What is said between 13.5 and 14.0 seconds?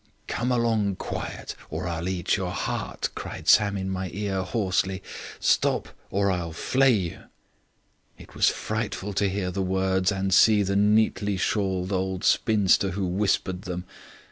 them.